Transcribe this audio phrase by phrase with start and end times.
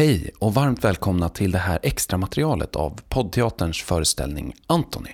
[0.00, 5.10] Hej och varmt välkomna till det här extra materialet av poddteaterns föreställning Antoni.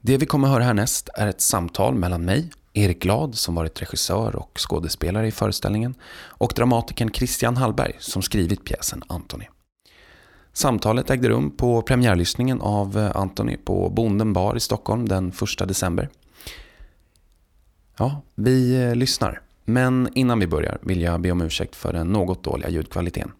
[0.00, 4.36] Det vi kommer höra härnäst är ett samtal mellan mig, Erik Glad som varit regissör
[4.36, 9.48] och skådespelare i föreställningen och dramatikern Christian Hallberg som skrivit pjäsen Antoni.
[10.52, 16.08] Samtalet ägde rum på premiärlyssningen av Antoni på Bonden bar i Stockholm den 1 december.
[17.98, 19.40] Ja, vi eh, lyssnar.
[19.64, 23.32] Men innan vi börjar vill jag be om ursäkt för den något dåliga ljudkvaliteten.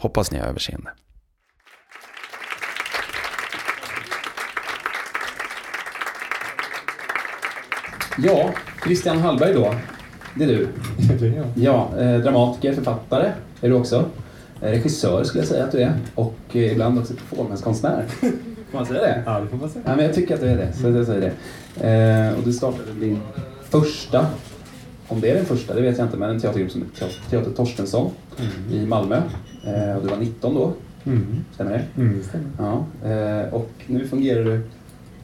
[0.00, 0.90] Hoppas ni har överseende.
[8.18, 8.50] Ja,
[8.84, 9.74] Christian Hallberg då.
[10.34, 10.68] Det är du.
[11.18, 11.46] Det är jag.
[11.54, 14.04] Ja, eh, dramatiker, författare är du också.
[14.60, 15.98] Eh, regissör skulle jag säga att du är.
[16.14, 18.04] Och eh, ibland också performancekonstnär.
[18.70, 19.22] Får man säga det?
[19.26, 19.84] Ja, det får man säga.
[19.86, 21.20] Ja, men jag tycker att du är det, så jag säger
[21.74, 22.34] det.
[22.38, 23.20] Och du startade din
[23.70, 24.26] första,
[25.08, 27.50] om det är den första, det vet jag inte, men en teatergrupp som heter Teater
[27.50, 28.10] Torstensson
[28.70, 29.22] i Malmö.
[29.64, 30.72] Eh, och du var 19 då,
[31.04, 31.26] Mm.
[31.54, 32.02] stämmer det?
[32.02, 32.46] Mm, det stämmer.
[32.58, 32.84] Ja.
[33.10, 34.60] Eh, och nu fungerar du,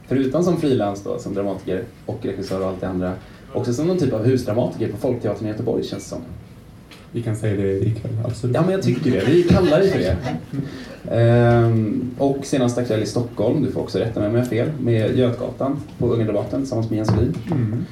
[0.08, 3.12] förutom som frilans då, som dramatiker och regissör och allt det andra,
[3.52, 6.18] också som någon typ av husdramatiker på Folkteatern i Göteborg känns det som.
[7.12, 8.56] Vi kan säga det ikväll, absolut.
[8.56, 9.24] Ja, men jag tycker det.
[9.26, 10.16] Vi kallar det för det.
[11.10, 14.68] Ehm, och senast aktuell i Stockholm, du får också rätta mig om jag har fel,
[14.80, 17.34] med Götgatan på Unga Debatten tillsammans med Jens Olin.
[17.50, 17.84] Mm.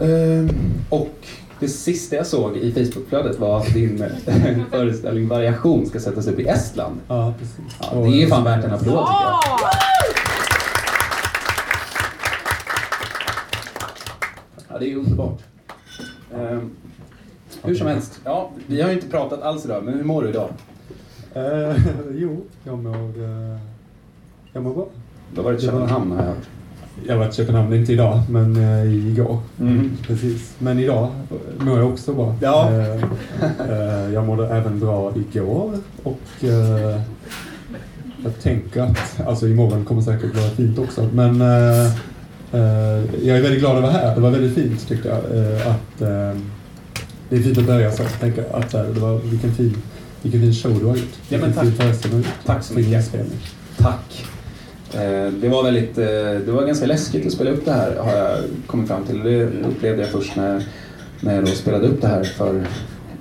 [0.00, 0.50] Ehm,
[0.88, 1.16] och
[1.62, 3.98] det sista jag såg i Facebookflödet var att din
[4.70, 7.00] föreställning Variation ska sättas upp i Estland.
[7.08, 7.76] Ja, precis.
[7.80, 9.40] Ja, det är fan värt en applåd tycker jag.
[14.68, 15.40] Ja, det är underbart.
[16.34, 16.70] Ehm,
[17.62, 20.28] hur som helst, ja, vi har ju inte pratat alls idag, men hur mår du
[20.28, 20.48] idag?
[21.34, 21.76] Eh,
[22.14, 23.58] jo, jag mår, eh,
[24.52, 24.86] jag mår bra.
[25.34, 26.48] Du har varit i Köpenhamn har jag hört.
[27.06, 29.38] Jag var i Köpenhamn, inte idag, men eh, igår.
[29.60, 29.90] Mm.
[30.06, 30.54] Precis.
[30.58, 31.08] Men idag
[31.58, 32.36] mår jag också bra.
[32.40, 32.70] Ja.
[32.72, 33.02] Eh,
[33.70, 37.00] eh, jag mådde även bra igår och eh,
[38.24, 41.86] jag tänker att, alltså imorgon kommer säkert vara fint också, men eh,
[42.52, 44.14] eh, jag är väldigt glad att vara här.
[44.14, 45.18] Det var väldigt fint tyckte jag.
[45.72, 45.98] Att,
[47.28, 48.02] det är fint att börja så.
[48.20, 49.76] Tänker att det var, vilken fin,
[50.22, 51.12] vilken fin show du har gjort.
[51.28, 51.66] Ja, men tack.
[52.44, 53.12] Tack så mycket.
[53.76, 54.26] Tack.
[54.94, 56.04] Eh, Det var väldigt, eh,
[56.46, 59.22] det var ganska läskigt att spela upp det här har jag kommit fram till.
[59.22, 60.62] Det upplevde jag först när,
[61.20, 62.62] när jag spelade upp det här för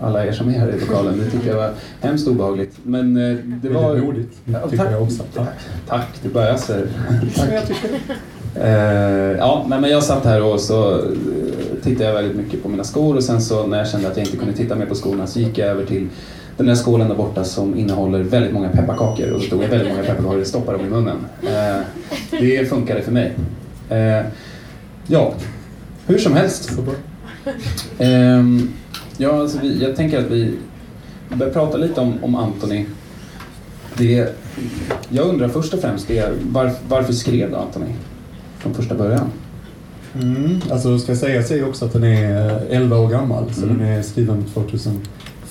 [0.01, 1.19] alla er som är här i lokalen.
[1.19, 1.71] Det tyckte jag var
[2.01, 2.75] hemskt obehagligt.
[2.83, 3.81] Men eh, det var...
[3.81, 4.93] Väldigt modigt, Ja, tycker tack.
[4.93, 5.23] jag också.
[5.33, 5.47] Tack,
[5.87, 6.73] tack du börjar så.
[7.35, 7.49] Tack.
[9.37, 11.01] Ja, nej, men jag satt här och så
[11.83, 14.25] tittade jag väldigt mycket på mina skor och sen så när jag kände att jag
[14.25, 16.07] inte kunde titta mer på skorna så gick jag över till
[16.57, 19.89] den där skålen där borta som innehåller väldigt många pepparkakor och då tog jag väldigt
[19.89, 21.17] många pepparkakor och stoppade dem i munnen.
[21.43, 21.81] Eh,
[22.31, 23.33] det funkade för mig.
[23.89, 24.25] Eh,
[25.07, 25.33] ja,
[26.07, 26.71] hur som helst.
[27.99, 28.69] Ehm,
[29.17, 30.53] ja, alltså vi, jag tänker att vi
[31.35, 32.85] börjar prata lite om, om Anthony.
[33.97, 34.35] Det,
[35.09, 37.91] jag undrar först och främst det, var, varför skrev du Anthony
[38.57, 39.31] från första början?
[40.21, 40.61] Mm.
[40.71, 43.77] Alltså ska sägas är också att den är eh, 11 år gammal, så Mm.
[43.77, 44.45] den är skriven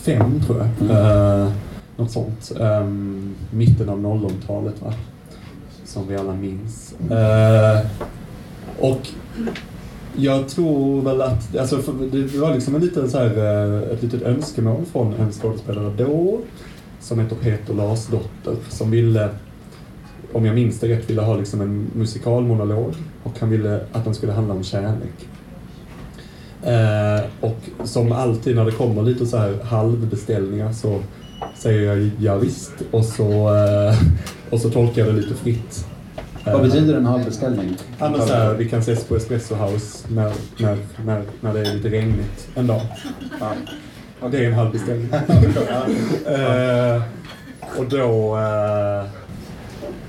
[0.04, 0.90] 2005 tror jag.
[0.90, 1.46] Mm.
[1.46, 1.52] Eh,
[1.96, 2.52] något sånt.
[2.60, 4.92] Ehm, mitten av 00-talet va?
[5.84, 6.94] Som vi alla minns.
[7.10, 7.86] Eh,
[8.78, 9.08] och
[10.16, 11.76] jag tror väl att, alltså
[12.12, 16.38] det var liksom en liten så här, eh, ett litet önskemål från en skådespelare då,
[17.00, 19.28] som heter Peter Larsdotter, som ville
[20.32, 24.14] om jag minns det rätt, ville ha liksom en musikalmonolog och han ville att den
[24.14, 25.28] skulle handla om kärlek.
[26.62, 31.00] Eh, och som alltid när det kommer lite så här halvbeställningar så
[31.54, 33.94] säger jag ja visst och så, eh,
[34.50, 35.86] och så tolkar jag det lite fritt.
[36.44, 37.76] Vad betyder en halvbeställning?
[37.98, 41.60] Ja, men så här, vi kan ses på Espresso House när, när, när, när det
[41.60, 42.80] är lite regnigt en dag.
[43.40, 44.28] Ja.
[44.28, 45.08] Det är en halv beställning.
[46.26, 47.02] Eh,
[47.78, 48.38] och då...
[48.38, 49.19] Eh,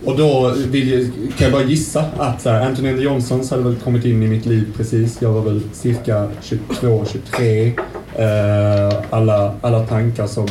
[0.06, 3.64] och då vill kan jag bara gissa att så här, Anthony and the Johnsons hade
[3.64, 5.22] väl kommit in i mitt liv precis.
[5.22, 7.74] Jag var väl cirka 22, 23.
[8.16, 10.48] Eh, alla, alla tankar som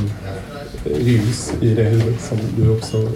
[0.84, 3.08] ryms i det huvudet som du också eh,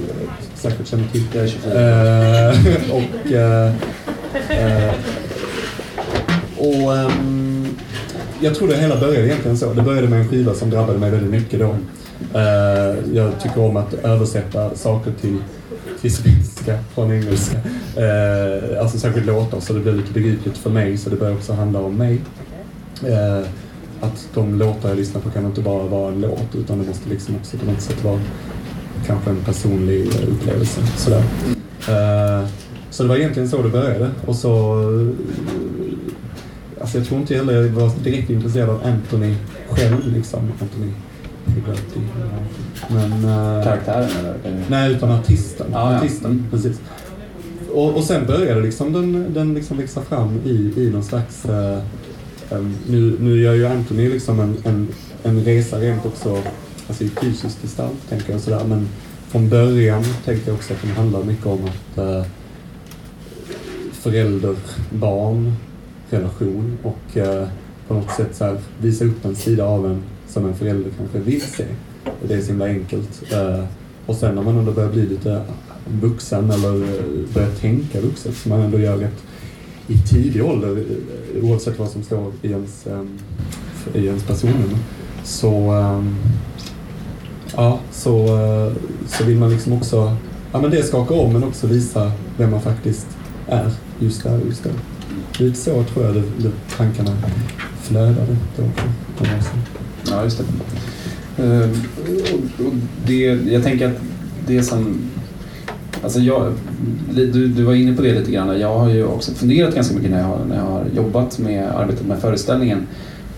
[0.55, 1.23] säkert känner till.
[1.33, 1.73] Jag är 24.
[1.81, 3.73] Eh, och eh,
[4.51, 4.95] eh,
[6.59, 7.69] och ehm,
[8.41, 9.73] jag tror det hela började egentligen så.
[9.73, 11.77] Det började med en skiva som drabbade mig väldigt mycket då.
[12.39, 15.39] Eh, jag tycker om att översätta saker till,
[16.05, 17.57] till svenska från engelska.
[17.97, 21.53] Eh, alltså särskilt låtar så det blev lite begripligt för mig så det började också
[21.53, 22.21] handla om mig.
[23.07, 23.47] Eh,
[24.01, 27.09] att de låtar jag lyssnar på kan inte bara vara en låt utan det måste
[27.09, 28.21] liksom också på något sätt vara
[29.07, 30.81] kanske en personlig upplevelse.
[30.97, 31.23] Sådär.
[31.89, 32.49] Eh,
[32.91, 34.11] så det var egentligen så det började.
[34.27, 34.75] Och så...
[36.81, 39.35] Alltså jag tror inte heller jag var direkt intresserad av Anthony
[39.69, 40.53] själv, liksom.
[40.61, 40.93] Anthony
[41.57, 42.03] jättegrötig.
[42.89, 43.13] Men...
[43.25, 44.35] eh, Karaktären eller?
[44.69, 45.67] Nej, utan artisten.
[45.73, 45.99] Ja, ja.
[45.99, 46.45] artisten Mm.
[46.51, 46.81] precis.
[47.73, 51.45] Och, och sen började liksom den, den liksom växa fram i, i någon slags...
[51.45, 51.79] eh,
[52.87, 54.89] nu, nu gör ju Anthony liksom en, en,
[55.23, 56.39] en resa rent också
[56.89, 58.65] alltså i fysisk gestalt, tänker jag sådär.
[58.69, 58.89] Men
[59.29, 62.23] från början tänkte jag också att den handlar mycket om att uh,
[63.93, 67.49] förälder-barn-relation och eh,
[67.89, 71.19] på något sätt så här, visa upp en sida av en som en förälder kanske
[71.19, 71.65] vill se.
[72.05, 73.33] Och det är så himla enkelt.
[73.33, 73.65] Eh,
[74.07, 75.43] och sen när man ändå börjar bli lite
[76.01, 79.23] vuxen eller eh, börjar tänka vuxet, som man ändå gör rätt
[79.87, 82.87] i tidig ålder, eh, oavsett vad som står i ens,
[83.95, 84.79] i ens personnummer,
[85.25, 86.17] så, ehm,
[87.57, 88.27] ja, så,
[89.07, 90.17] så vill man liksom också,
[90.53, 93.07] ja men det skakar om men också visa vem man faktiskt
[93.49, 94.71] är just där och just då.
[95.39, 97.11] Lite så tror jag det, det tankarna
[97.83, 99.74] flödade då På, på.
[100.17, 100.45] Ja, just det.
[101.43, 101.71] Ehm,
[102.33, 102.73] och, och
[103.07, 103.23] det.
[103.53, 104.01] Jag tänker att
[104.47, 104.97] det som...
[106.03, 106.53] Alltså jag,
[107.15, 108.61] du, du var inne på det lite grann.
[108.61, 111.65] Jag har ju också funderat ganska mycket när jag, har- när jag har jobbat med
[111.77, 112.87] arbetet med föreställningen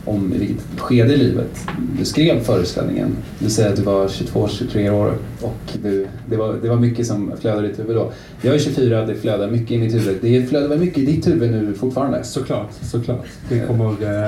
[0.04, 1.66] om i vilket skede i livet
[1.98, 3.16] du skrev föreställningen.
[3.38, 7.32] Du säger att du var 22-23 år och du, det, var, det var mycket som
[7.40, 8.12] flödade i ditt huvud då.
[8.42, 10.18] Jag är 24, det flödar mycket i mitt huvud.
[10.22, 12.24] Det flödar väl mycket i ditt huvud nu fortfarande?
[12.24, 13.24] Såklart, såklart.
[13.48, 13.84] Det kommer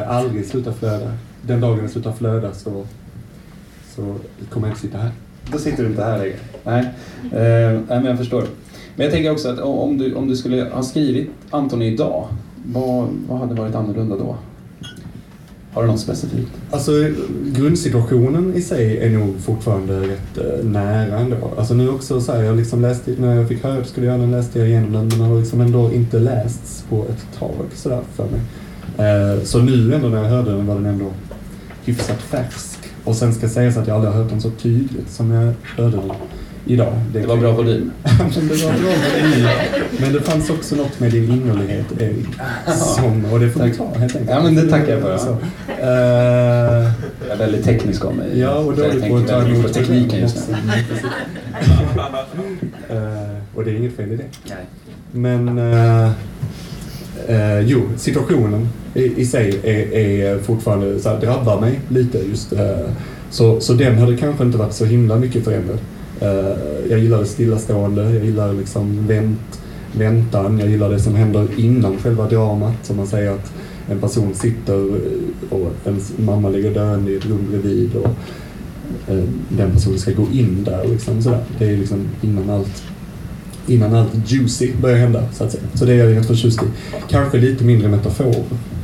[0.06, 1.12] aldrig eh, sluta flöda.
[1.42, 2.84] Den dagen det slutar flöda så,
[3.96, 4.14] så
[4.50, 5.10] kommer jag inte sitta här.
[5.52, 6.36] Då sitter du inte här längre.
[6.64, 6.80] Nej,
[7.22, 8.44] eh, nej men jag förstår.
[8.96, 12.28] Men jag tänker också att om du, om du skulle ha skrivit Antoni idag,
[12.66, 14.36] vad, vad hade varit annorlunda då?
[15.72, 16.52] Har du något specifikt?
[16.70, 16.92] Alltså
[17.44, 21.36] grundsituationen i sig är nog fortfarande rätt eh, nära ändå.
[21.58, 24.06] Alltså nu också så här, jag liksom läste, när jag fick höra att jag skulle
[24.06, 27.38] göra den läste jag igenom den men den har liksom ändå inte lästs på ett
[27.38, 28.40] tag sådär för mig.
[29.08, 31.10] Eh, så nu ändå när jag hörde den var den ändå
[31.88, 32.78] hyfsat färsk.
[33.04, 35.96] Och sen ska sägas att jag aldrig har hört den så tydligt som jag hörde
[35.96, 36.10] den
[36.66, 36.92] idag.
[37.12, 37.90] Det var bra volym.
[38.02, 38.90] det var bra
[39.20, 39.44] dig.
[40.00, 42.26] Men det fanns också något med din innerlighet, Erik.
[42.96, 43.78] Som, och det får vi Tack.
[43.78, 44.30] ta helt enkelt.
[44.30, 45.18] Ja, men det tackar jag för.
[45.18, 45.30] Så.
[45.68, 46.92] Eh,
[47.28, 48.38] Jag är väldigt teknisk av mig.
[48.38, 50.56] ja, och dåligt på att ta emot tekniken just nu.
[52.90, 54.24] Eh, och det är inget fel i det.
[54.48, 54.64] Nej.
[55.12, 56.10] Men eh,
[57.28, 62.52] eh, jo, situationen i, i sig är, är fortfarande så här, drabbar mig lite just.
[62.52, 62.90] Eh,
[63.30, 65.78] så, så den hade kanske inte varit så himla mycket förändrad.
[66.20, 66.56] Eh,
[66.90, 69.60] jag gillar det stillastående, jag gillar liksom vänt,
[69.92, 72.74] väntan, jag gillar det som händer innan själva dramat.
[72.82, 73.52] Som man säger att
[73.90, 78.10] en person sitter eh, och ens mamma ligger döende i ett rum bredvid och
[79.12, 80.84] eh, den personen ska gå in där.
[80.88, 81.44] Liksom, sådär.
[81.58, 82.82] Det är liksom innan allt
[83.70, 85.64] innan allt juicy börjar hända, så att säga.
[85.74, 86.66] Så det är jag rätt förtjust i.
[87.08, 88.34] Kanske lite mindre metafor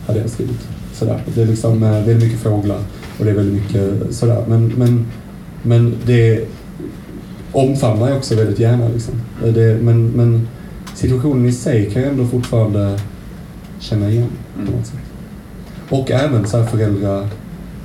[0.06, 0.68] hade jag skrivit.
[0.92, 1.22] Sådär.
[1.34, 2.80] Det är liksom eh, väldigt mycket fåglar
[3.18, 4.44] och det är väldigt mycket sådär.
[4.48, 5.06] Men, men,
[5.62, 6.48] men det
[7.52, 8.88] omfamnar jag också väldigt gärna.
[8.88, 9.14] Liksom.
[9.54, 10.48] Det, men, men
[10.94, 13.00] situationen i sig kan jag ändå fortfarande
[13.78, 14.98] känna igen på något sätt.
[15.88, 17.28] Och även så här föräldrar,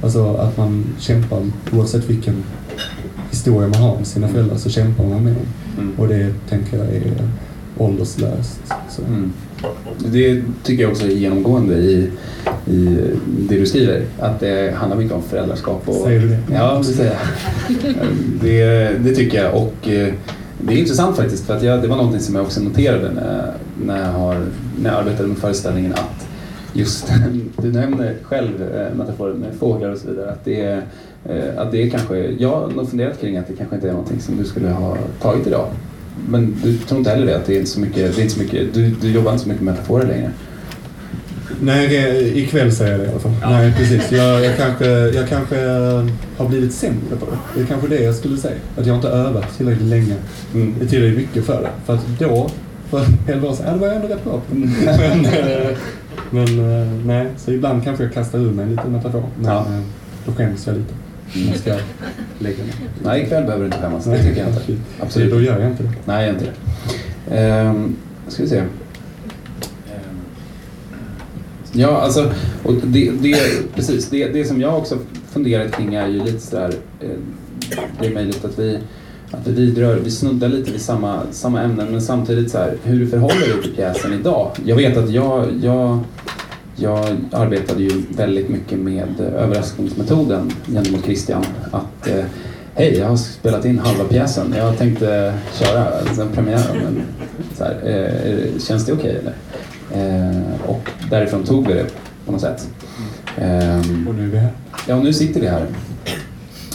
[0.02, 2.44] alltså att man kämpar oavsett vilken
[3.30, 5.46] historia man har med sina föräldrar så kämpar man med dem.
[5.80, 6.00] Mm.
[6.00, 7.14] Och det tänker jag är
[7.78, 8.60] ålderslöst.
[9.08, 9.34] Mm.
[9.98, 12.12] Det tycker jag också är genomgående i,
[12.66, 12.98] i
[13.50, 14.06] det du skriver.
[14.20, 15.82] Att det handlar mycket om föräldraskap.
[15.86, 16.40] Och, Säger du det?
[16.54, 17.96] Ja, det säger jag.
[18.42, 19.56] Det, det tycker jag.
[19.56, 20.14] Och eh,
[20.58, 23.54] det är intressant faktiskt för att jag, det var någonting som jag också noterade när,
[23.86, 24.46] när, jag, har,
[24.82, 26.28] när jag arbetade med föreställningen att
[26.74, 27.12] just,
[27.62, 30.84] du nämner själv eh, metaforen med fåglar och så vidare, att det, är,
[31.58, 34.20] att det är kanske, jag har nog funderat kring att det kanske inte är någonting
[34.22, 35.68] som du skulle ha tagit idag.
[36.30, 38.34] Men du tror inte heller det, att det är inte så mycket, det är inte
[38.36, 40.32] så mycket du, du jobbar inte så mycket med metaforer längre?
[41.62, 43.32] Nej, ikväll säger jag det i alla fall.
[43.42, 44.12] Nej, precis.
[44.12, 46.06] Jag, jag, kanske, jag kanske eh,
[46.38, 47.38] har blivit sämre på det.
[47.56, 48.56] Det är kanske det jag skulle säga.
[48.78, 50.16] Att jag inte övat tillräckligt länge.
[50.54, 50.74] Mm.
[50.88, 51.70] Tillräckligt mycket för det.
[51.86, 52.50] För att då,
[52.90, 54.42] för elva år sedan, ja, det var jag ändå rätt bra.
[54.52, 54.70] Mm.
[54.86, 55.78] Men, eh,
[56.32, 59.24] men eh, nej, så ibland kanske jag kastar ur mig lite metafor.
[59.40, 59.60] Men Ja.
[59.60, 59.82] eh,
[60.26, 60.94] då skäms jag lite.
[61.34, 61.76] Jag ska
[62.40, 62.74] lägga mig.
[63.04, 64.06] Nej, ikväll behöver du inte skämmas.
[64.06, 64.62] Det tycker jag inte.
[64.68, 65.46] Då Absolut.
[65.46, 65.90] gör jag inte det.
[66.06, 67.38] Nej, jag inte det.
[67.38, 67.96] Ehm,
[68.28, 68.58] ska vi se.
[68.58, 68.68] Ehm.
[71.72, 72.32] Ja, alltså,
[72.64, 73.38] och det, det,
[73.76, 74.10] precis.
[74.10, 74.98] Det, det som jag också
[75.32, 77.10] funderat kring är ju lite sådär, eh,
[78.00, 78.80] det är möjligt att vi,
[79.32, 83.00] att vi vidrör, vi snuddar lite vid samma, samma ämnen men samtidigt så här, hur
[83.00, 84.52] du förhåller dig till pjäsen idag.
[84.66, 86.00] Jag vet att jag, jag,
[86.82, 91.46] jag arbetade ju väldigt mycket med överraskningsmetoden gentemot Christian.
[91.72, 92.26] Att eh,
[92.76, 94.54] Hej, jag har spelat in halva pjäsen.
[94.58, 96.78] Jag tänkte köra sen premiären.
[96.84, 97.02] Men
[97.58, 99.34] så här, eh, känns det okej eller?
[99.94, 101.86] Eh, och därifrån tog vi det
[102.26, 102.70] på något sätt.
[103.38, 104.52] Ehm, Och nu är vi här.
[104.88, 105.66] Ja, nu sitter vi här.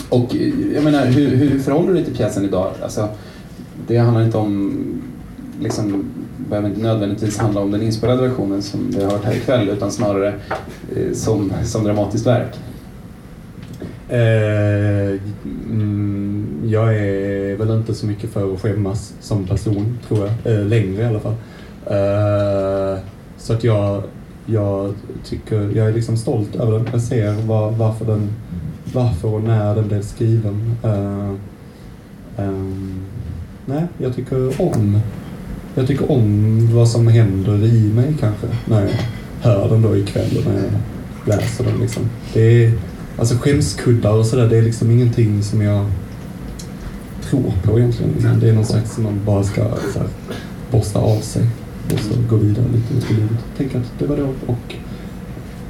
[0.08, 0.34] Och
[0.74, 2.72] jag menar, hur, hur förhåller du dig till pjäsen idag?
[2.82, 3.08] Alltså,
[3.86, 5.02] det handlar inte om,
[5.60, 6.04] liksom,
[6.36, 9.92] behöver inte nödvändigtvis handla om den inspelade versionen som vi har hört här ikväll utan
[9.92, 10.34] snarare
[10.96, 12.54] eh, som, som dramatiskt verk.
[14.08, 15.20] Eh,
[15.70, 20.54] mm, jag är väl inte så mycket för att skämmas som person, tror jag.
[20.54, 21.34] Eh, längre i alla fall.
[21.86, 22.98] Eh,
[23.38, 24.02] så att jag,
[24.46, 26.88] jag tycker, jag är liksom stolt över den.
[26.92, 28.28] Jag ser var, varför, den,
[28.92, 30.74] varför och när den blev skriven.
[30.82, 31.34] Eh,
[32.44, 33.04] ehm,
[33.66, 35.00] nej, jag tycker om
[35.74, 38.90] jag tycker om vad som händer i mig kanske när jag
[39.40, 40.72] hör den då ikväll och när jag
[41.38, 41.80] läser den.
[41.80, 42.02] Liksom.
[42.32, 42.72] Det är,
[43.18, 45.86] alltså skämskuddar och sådär, det är liksom ingenting som jag
[47.22, 48.12] tror på egentligen.
[48.12, 48.40] Liksom.
[48.40, 49.62] Det är någon slags som man bara ska
[49.92, 50.08] så här,
[50.70, 51.46] borsta av sig
[51.92, 53.38] och så gå vidare lite i livet.
[53.56, 54.74] Tänk att det var då och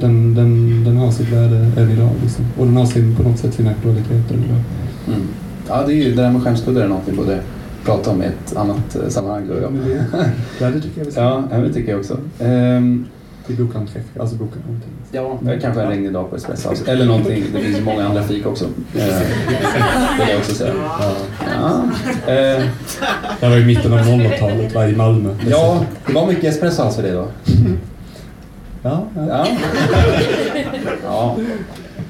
[0.01, 2.11] den, den, den har sitt värde än idag.
[2.23, 2.45] Liksom.
[2.59, 4.61] Och den har sin, på något sätt sin aktualitet än idag.
[5.07, 5.29] Mm.
[5.69, 7.43] Ja, det är ju det där med skämskuddar är något både borde
[7.85, 9.49] prata om i ett annat eh, sammanhang.
[9.49, 9.69] Då, ja.
[10.61, 11.21] ja, det tycker jag vi ska.
[11.51, 12.19] Ja, det tycker jag också.
[12.39, 13.07] Um,
[13.47, 14.91] till bokanträff, alltså någonting.
[15.13, 16.93] Ja, kanske en regnig dag på Espresso House.
[16.93, 18.65] Eller någonting, det finns många andra fik också.
[18.95, 20.75] Eh, vill jag också säga.
[21.01, 21.15] Ja.
[21.61, 21.83] Ja.
[22.33, 22.65] Eh.
[23.41, 25.35] Det var i mitten av 00-talet, var i Malmö.
[25.47, 27.29] Ja, det var mycket Espresso House för dig då?
[28.83, 29.07] Ja.
[29.17, 29.47] Ja.
[31.05, 31.37] ja.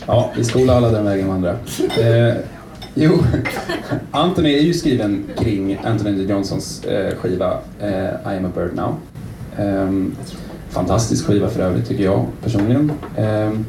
[0.07, 0.31] ja.
[0.37, 1.51] vi skolar alla den vägen med andra.
[1.81, 2.35] Eh,
[2.95, 3.19] jo,
[4.11, 8.97] Anthony är ju skriven kring Anthony Johnsons eh, skiva eh, I am a bird now.
[9.59, 10.17] Um,
[10.71, 12.93] fantastisk skiva för övrigt tycker jag personligen.
[13.19, 13.67] Um,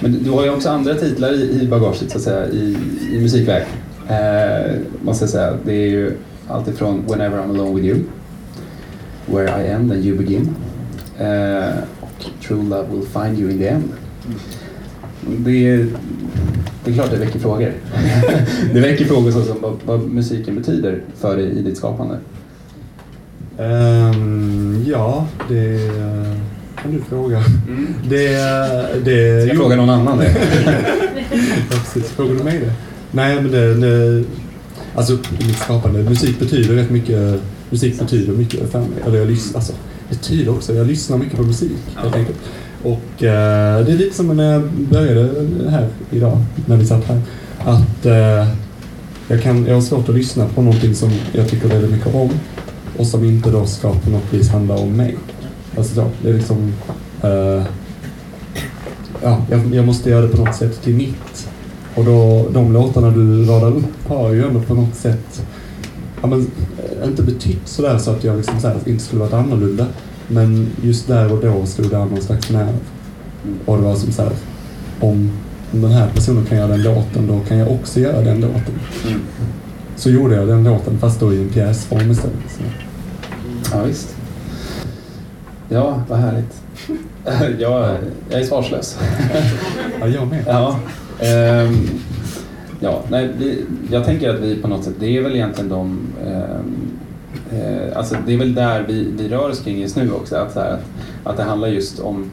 [0.00, 2.76] men du har ju också andra titlar i, i bagaget så att säga, i,
[3.12, 3.64] i musikväg.
[4.10, 5.58] Uh, eh, måste jag säga.
[5.64, 6.16] Det är ju
[6.48, 7.98] alltifrån Whenever I'm alone with you,
[9.26, 10.56] Where I end and you begin
[11.20, 13.92] uh, och True love will find you in the end.
[15.26, 15.86] Det är,
[16.84, 17.72] det är klart det väcker frågor.
[18.74, 22.18] det väcker frågor såsom vad, vad musiken betyder för dig i ditt skapande.
[23.58, 25.90] Um, ja, det
[26.82, 27.44] kan du fråga.
[27.68, 27.86] Mm.
[28.08, 28.28] Det,
[29.04, 30.34] det, Ska jag fråga någon annan det?
[31.70, 32.10] ja, precis.
[32.10, 32.72] Frågar du mig det?
[33.10, 34.24] Nej, men det, det...
[34.94, 36.02] Alltså, mitt skapande.
[36.02, 37.40] Musik betyder rätt mycket.
[37.70, 38.88] Musik betyder mycket för mig.
[39.06, 39.72] Eller jag lyssnar, alltså,
[40.08, 40.74] betyder också.
[40.74, 42.38] Jag lyssnar mycket på musik, helt enkelt.
[42.82, 45.30] Och eh, det är lite som när jag började
[45.70, 47.20] här idag, när vi satt här.
[47.64, 48.48] Att eh,
[49.28, 52.30] jag, kan, jag har svårt att lyssna på någonting som jag tycker väldigt mycket om
[52.98, 55.16] och som inte då ska på något vis handla om mig.
[55.76, 56.72] Alltså då, det är liksom...
[57.22, 57.62] Eh,
[59.22, 61.48] ja, jag, jag, måste göra det på något sätt till mitt.
[61.94, 65.42] Och då, de låtarna du radar upp har ju ändå på något sätt
[66.22, 69.32] ja, men, eh, inte betytt sådär så att jag liksom så här, inte skulle varit
[69.32, 69.86] annorlunda.
[70.28, 72.78] Men just där och då stod det någon slags nerv.
[73.64, 74.32] Och det var som så här,
[75.00, 75.30] om,
[75.72, 78.80] om den här personen kan göra den låten, då kan jag också göra den låten.
[79.06, 79.20] Mm.
[79.96, 82.36] Så gjorde jag den låten, fast då i en pjäsform istället.
[82.48, 82.62] Så.
[83.72, 84.16] Ja, visst.
[85.68, 86.62] Ja, vad härligt.
[87.60, 87.96] jag,
[88.30, 88.98] jag är svarslös.
[90.00, 90.44] ja, jag med.
[90.46, 90.78] Ja,
[91.66, 91.90] um,
[92.80, 95.98] ja nej, vi, jag tänker att vi på något sätt, det är väl egentligen de
[96.26, 96.91] um,
[97.52, 100.36] eh, alltså det är väl där vi, vi rör oss kring just nu också.
[100.36, 100.80] Att, här, att,
[101.24, 102.30] att det handlar just om,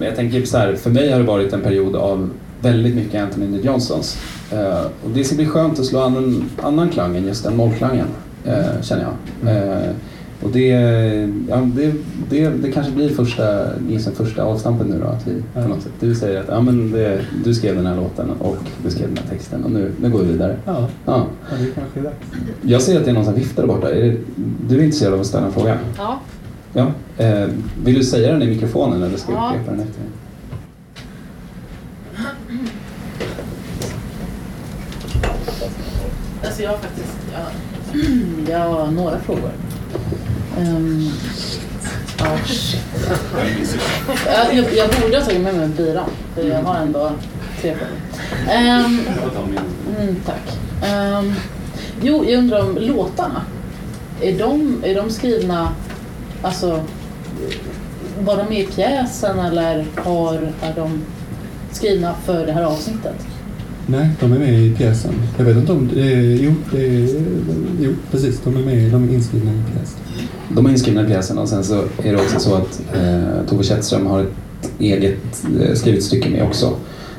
[0.00, 3.60] jag tänker så här, för mig har det varit en period av väldigt mycket Anthony
[3.60, 4.18] Johnsons.
[4.52, 7.56] Eh, och det ska bli skönt att slå an en annan klang än just den
[7.56, 8.06] mollklangen,
[8.44, 9.54] eh, känner jag.
[9.54, 9.90] Uh,
[10.42, 10.68] och det,
[11.48, 11.92] ja, det,
[12.30, 15.06] det, det kanske blir första, liksom första avstampen nu då.
[15.06, 17.96] Att vi, på något sätt, du säger att ja, men det, du skrev den här
[17.96, 20.56] låten och du skrev den här texten och nu, nu går vi vidare.
[20.64, 21.26] Ja, ja.
[21.50, 22.16] ja det kanske är dags.
[22.62, 23.94] Jag ser att det är någon som viftar där borta.
[23.94, 24.16] Är det,
[24.68, 25.78] du är intresserad av att ställa en fråga?
[25.96, 26.20] Ja.
[26.72, 26.92] ja.
[27.24, 27.48] Eh,
[27.84, 30.02] vill du säga den i mikrofonen eller ska jag upprepa den efter?
[36.44, 39.50] Alltså jag har faktiskt jag, jag har några frågor.
[40.58, 41.12] Um,
[42.20, 42.38] oh
[44.26, 47.12] jag, jag, jag borde ha tagit med mig biran, för jag har ändå
[47.60, 49.00] tre på Um, ehm,
[49.98, 50.58] mm, tack.
[50.92, 51.34] Um,
[52.02, 53.42] jo, jag undrar om låtarna.
[54.20, 55.68] Är de, är de skrivna,
[56.42, 56.84] alltså,
[58.20, 61.00] var de med i pjäsen eller har, är de
[61.72, 63.26] skrivna för det här avsnittet?
[63.86, 65.14] Nej, de är med i pjäsen.
[65.38, 67.22] Jag vet inte om det är, jo, det är,
[67.80, 70.00] jo precis, de är med, de är inskrivna i pjäsen.
[70.48, 73.64] De är inskrivna i pjäsen och sen så är det också så att eh, Tove
[73.64, 76.76] Källström har ett eget eh, skrivet stycke med också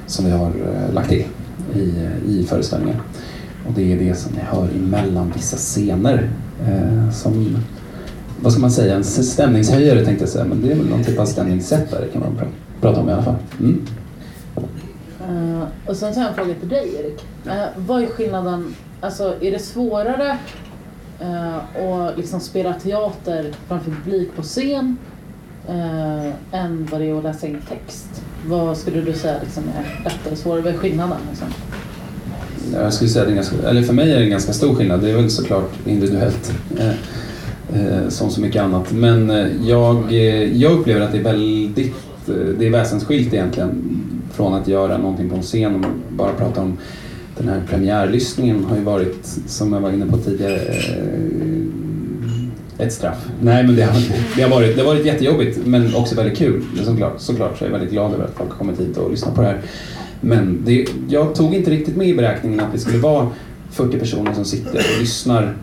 [0.08, 1.26] som vi har eh, lagt till
[1.76, 2.98] i, eh, i föreställningen.
[3.68, 6.30] Och det är det som ni hör emellan vissa scener
[6.68, 7.58] eh, som,
[8.42, 11.20] vad ska man säga, en stämningshöjare tänkte jag säga, men det är väl någon typ
[11.20, 12.46] av stämningssättare kan man pr
[12.82, 13.36] prata om i alla fall.
[13.60, 13.86] Mm.
[15.30, 17.26] Uh, och sen så har jag en fråga till dig Erik.
[17.46, 20.38] Uh, vad är skillnaden, alltså är det svårare
[21.20, 24.98] Eh, och liksom spela teater framför publik på scen
[25.68, 28.24] eh, än vad det är att läsa in text?
[28.46, 30.62] Vad skulle du säga liksom, är lättare och svårare?
[30.62, 31.18] Vad är skillnaden?
[31.30, 31.48] Liksom?
[32.74, 34.76] Jag skulle säga att det är ganska, eller för mig är det en ganska stor
[34.76, 35.02] skillnad.
[35.02, 36.54] Det är väl såklart individuellt.
[36.80, 36.90] Eh,
[37.80, 38.92] eh, som så mycket annat.
[38.92, 39.30] Men
[39.68, 40.12] jag,
[40.54, 41.96] jag upplever att det är väldigt
[42.58, 46.78] det är väsensskilt egentligen från att göra någonting på en scen och bara prata om
[47.38, 51.26] den här premiärlyssningen har ju varit, som jag var inne på tidigare, eh,
[52.86, 53.26] ett straff.
[53.42, 54.02] Nej, men det har,
[54.36, 56.64] det har, varit, det har varit jättejobbigt men också väldigt kul.
[56.86, 59.36] Såklart, såklart så är jag väldigt glad över att folk har kommit hit och lyssnat
[59.36, 59.62] på det här.
[60.22, 63.28] Men det, jag tog inte riktigt med i beräkningen att det skulle vara
[63.72, 65.58] 40 personer som sitter och lyssnar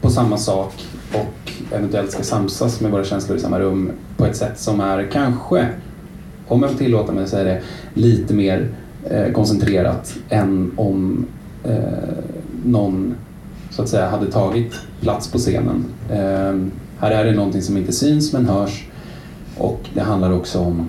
[0.00, 0.72] på samma sak
[1.12, 5.08] och eventuellt ska samsas med våra känslor i samma rum på ett sätt som är
[5.12, 5.66] kanske
[6.48, 7.60] om jag får tillåta mig att säga det,
[7.94, 8.68] lite mer
[9.04, 11.26] Eh, koncentrerat än om
[11.64, 11.78] eh,
[12.64, 13.14] någon
[13.70, 15.84] så att säga hade tagit plats på scenen.
[16.10, 16.56] Eh,
[16.98, 18.86] här är det någonting som inte syns men hörs
[19.56, 20.88] och det handlar också om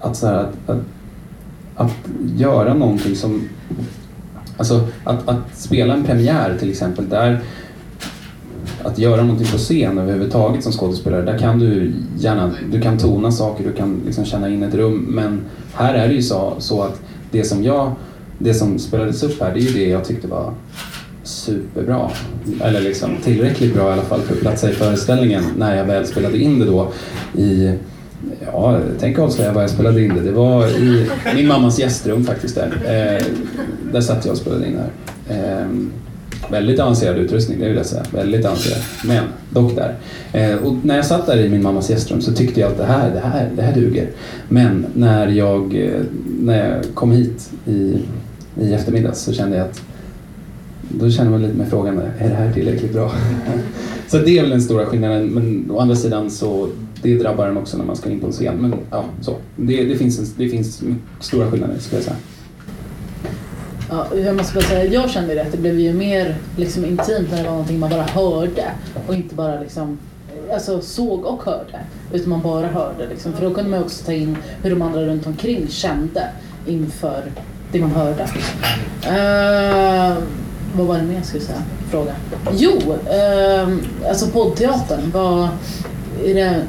[0.00, 0.80] att, så här, att, att,
[1.76, 1.92] att
[2.36, 3.48] göra någonting som
[4.58, 7.40] Alltså att, att spela en premiär till exempel, där
[8.82, 13.32] att göra någonting på scen överhuvudtaget som skådespelare, där kan du gärna, du kan tona
[13.32, 15.06] saker, du kan liksom känna in ett rum.
[15.08, 15.40] Men
[15.74, 17.92] här är det ju så, så att det som jag,
[18.38, 20.54] det som spelades upp här, det är ju det jag tyckte var
[21.22, 22.10] superbra.
[22.60, 26.06] Eller liksom tillräckligt bra i alla fall för att platsa i föreställningen när jag väl
[26.06, 26.92] spelade in det då
[27.38, 27.72] i
[28.52, 30.20] Ja, tänk avslöja var jag spelade in det.
[30.20, 32.72] Det var i min mammas gästrum faktiskt där.
[32.84, 33.26] Eh,
[33.92, 35.62] där satt jag och spelade in det här.
[35.62, 35.66] Eh,
[36.50, 38.02] Väldigt avancerad utrustning, det vill jag säga.
[38.12, 38.80] Väldigt avancerad.
[39.04, 39.94] Men dock där.
[40.32, 42.84] Eh, och när jag satt där i min mammas gästrum så tyckte jag att det
[42.84, 44.08] här, det här, det här duger.
[44.48, 46.00] Men när jag, eh,
[46.40, 47.98] när jag kom hit i,
[48.60, 49.82] i eftermiddags så kände jag att
[50.88, 53.12] då känner man lite med frågan, är det här tillräckligt bra?
[54.08, 55.26] så det är väl den stora skillnaden.
[55.26, 56.68] Men å andra sidan så
[57.02, 58.56] det drabbar en också när man ska in på en scen.
[58.56, 59.36] Men ja, så.
[59.56, 60.82] Det, det, finns, det finns
[61.20, 62.16] stora skillnader skulle jag säga.
[63.90, 67.30] Ja, jag måste bara säga, jag kände det att det blev ju mer liksom, intimt
[67.30, 68.64] när det var någonting man bara hörde
[69.06, 69.98] och inte bara liksom
[70.52, 71.80] alltså, såg och hörde.
[72.12, 73.06] Utan man bara hörde.
[73.08, 73.32] Liksom.
[73.32, 76.28] För då kunde man också ta in hur de andra runt omkring kände
[76.66, 77.22] inför
[77.72, 78.22] det man hörde.
[78.22, 80.16] Uh,
[80.74, 81.62] vad var det mer jag skulle säga?
[81.90, 82.14] Fråga.
[82.52, 83.76] Jo, uh,
[84.08, 85.10] alltså poddteatern.
[85.10, 85.48] Vad
[86.24, 86.62] är det,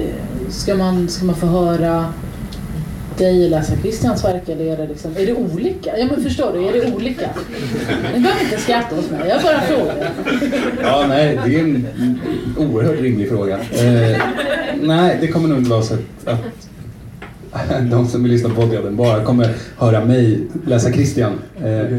[0.00, 2.12] uh, ska, man, ska man få höra
[3.18, 5.98] dig läsa Christians verk eller är det, liksom, är det olika?
[5.98, 7.30] Ja men förstår du, är det olika?
[8.14, 10.10] Ni behöver inte skratta hos mig, jag bara frågar.
[10.82, 11.86] Ja, nej, det är en
[12.56, 13.58] oerhört rimlig fråga.
[13.58, 14.22] Eh,
[14.82, 16.38] nej, det kommer nog inte vara så att,
[17.52, 21.32] att de som vill lyssna på podden bara kommer höra mig läsa Christian.
[21.64, 21.98] Eh,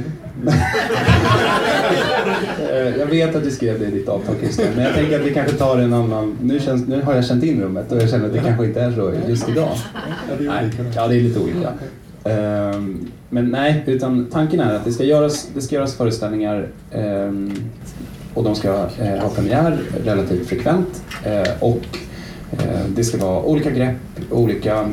[2.99, 5.33] jag vet att du skrev det i ditt avtal Christian, men jag tänker att vi
[5.33, 6.37] kanske tar en annan...
[6.41, 8.81] Nu, känns, nu har jag känt in rummet och jag känner att det kanske inte
[8.81, 9.69] är så just idag.
[10.39, 11.73] Nej, ja, det är lite olika.
[12.23, 17.53] Ehm, men nej, utan tanken är att det ska göras, det ska göras föreställningar ehm,
[18.33, 21.81] och de ska eh, ha premiär relativt frekvent eh, och
[22.95, 23.95] det ska vara olika grepp,
[24.29, 24.89] olika,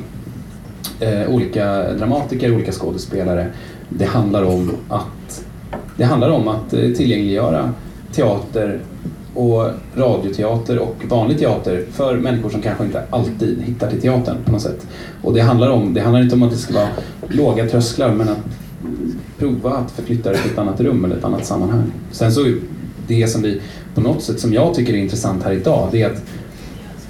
[1.29, 3.47] olika dramatiker, olika skådespelare.
[3.89, 5.45] Det handlar om att
[5.97, 7.73] det handlar om att tillgängliggöra
[8.17, 8.81] teater
[9.35, 14.53] och radioteater och vanlig teater för människor som kanske inte alltid hittar till teatern på
[14.53, 14.87] något sätt.
[15.23, 16.89] Och det handlar, om, det handlar inte om att det ska vara
[17.29, 18.39] låga trösklar men att
[19.39, 21.93] prova att förflytta det till ett annat rum eller ett annat sammanhang.
[22.11, 22.55] Sen så
[23.07, 23.61] det som vi
[23.95, 26.23] på något sätt som jag tycker är intressant här idag det är att,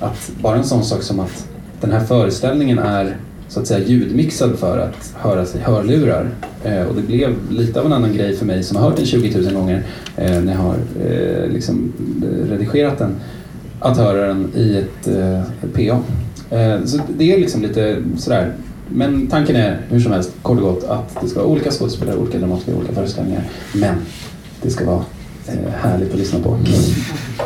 [0.00, 1.48] att bara en sån sak som att
[1.80, 3.16] den här föreställningen är
[3.48, 6.30] så att säga ljudmixad för att höra sig hörlurar.
[6.64, 9.06] Eh, och det blev lite av en annan grej för mig som har hört den
[9.06, 9.82] 20 000 gånger
[10.16, 11.92] eh, när jag har eh, liksom
[12.50, 13.16] redigerat den.
[13.80, 16.02] Att höra den i ett, eh, ett PA.
[16.56, 18.52] Eh, så det är liksom lite sådär.
[18.88, 22.16] Men tanken är hur som helst, kort och gott, att det ska vara olika skådespelare,
[22.16, 23.42] olika dramatiker, olika föreställningar.
[23.74, 23.94] Men
[24.62, 25.04] det ska vara
[25.46, 26.58] eh, härligt att lyssna på.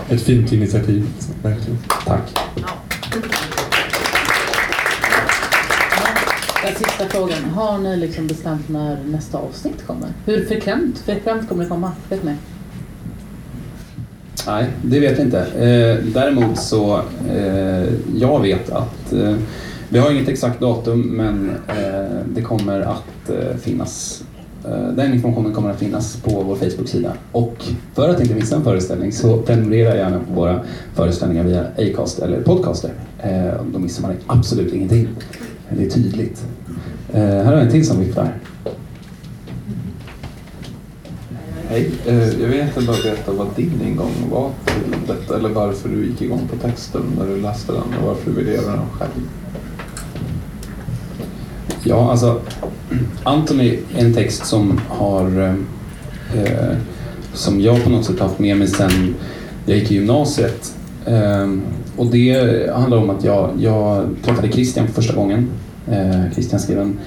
[0.08, 1.06] Ett fint initiativ,
[1.42, 1.78] verkligen.
[2.06, 2.38] Tack.
[6.64, 7.44] Den sista frågan.
[7.54, 10.08] Har ni liksom bestämt när nästa avsnitt kommer?
[10.26, 11.92] Hur frekvent, frekvent kommer det komma?
[12.08, 12.34] Vet ni?
[14.46, 15.38] Nej, det vet vi inte.
[15.40, 17.84] Eh, däremot så, eh,
[18.16, 19.34] jag vet att eh,
[19.88, 24.24] vi har inget exakt datum men eh, det kommer att eh, finnas
[24.64, 27.12] eh, den informationen kommer att finnas på vår Facebook-sida.
[27.32, 30.60] Och för att inte missa en föreställning så prenumerera gärna på våra
[30.94, 32.90] föreställningar via Acast eller Podcaster.
[33.72, 35.08] Då missar man absolut ingenting.
[35.76, 36.44] Det är tydligt.
[37.12, 38.34] Eh, här har jag en till som viftar.
[41.68, 41.90] Hej.
[42.06, 46.06] Eh, jag vill egentligen bara veta vad din ingång var till detta eller varför du
[46.06, 49.10] gick igång på texten när du läste den och varför du ville göra den själv.
[51.84, 52.40] Ja, alltså
[53.22, 55.40] Anthony är en text som har
[56.34, 56.76] eh, eh
[57.32, 59.14] som jag på något sätt haft med mig sedan
[59.66, 60.74] jag gick i gymnasiet
[61.06, 61.62] Ehm,
[61.96, 65.48] och det handlar om att jag, jag träffade Christian för första gången.
[65.90, 66.98] Eh, Christian skrev en,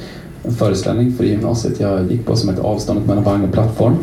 [0.44, 3.96] en föreställning för gymnasiet jag gick på som hette Avståndet mellan vagn och plattform.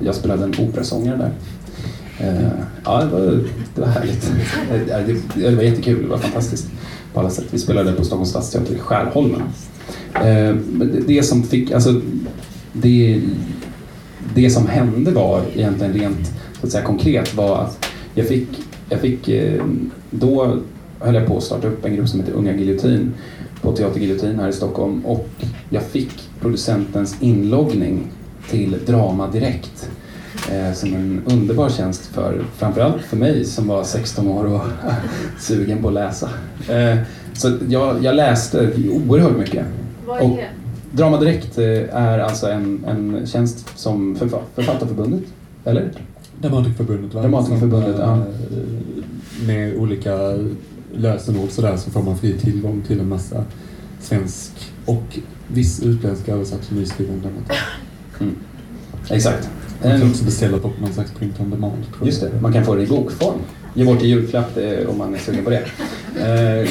[0.00, 1.32] Jag spelade en operasångare där.
[2.18, 2.50] Eh,
[2.84, 4.32] ja, det var, det var härligt.
[4.86, 6.70] Det, det, det var jättekul, det var fantastiskt
[7.14, 7.44] på alla sätt.
[7.50, 9.42] Vi spelade på Stockholms stadsteater i Skärholmen.
[10.14, 10.56] Eh,
[11.06, 12.00] det som fick, alltså,
[12.72, 13.22] det,
[14.34, 18.48] det som hände var egentligen rent så att säga, konkret var att jag fick,
[18.92, 19.62] jag fick eh,
[20.10, 20.56] då
[21.00, 23.14] höll jag på att starta upp en grupp som heter Unga Giljotin
[23.62, 25.28] på Teater Giljotin här i Stockholm och
[25.70, 28.00] jag fick producentens inloggning
[28.50, 29.90] till Drama Direkt
[30.50, 34.60] eh, som en underbar tjänst för framförallt för mig som var 16 år och
[35.40, 36.28] sugen på att läsa.
[36.68, 36.96] Eh,
[37.34, 38.70] så jag, jag läste
[39.08, 39.66] oerhört mycket.
[40.06, 40.46] Vad är det?
[40.92, 45.22] Drama Direkt är alltså en, en tjänst som förfa- Författarförbundet,
[45.64, 45.92] eller?
[46.42, 47.20] Dramatikerförbundet va?
[47.22, 48.16] Dramatikerförbundet, ja.
[48.16, 50.18] eh, Med olika
[50.94, 53.44] lösenord sådär så får man fri tillgång till en massa
[54.00, 54.52] svensk
[54.84, 57.56] och viss utländsk översatt nyskriven dramatik.
[59.10, 59.48] Exakt.
[59.82, 61.82] Man kan Ehm, också beställa på någon slags print on demand.
[62.04, 63.38] Just det, man kan få det i bokform.
[63.74, 65.64] Ge bort i julklapp eh, om man är sugen på det.
[66.20, 66.68] Eh,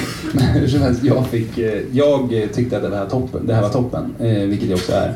[1.06, 4.14] jag, fick, eh, jag tyckte att det här, toppen, det här var toppen,
[4.50, 5.16] vilket det också är.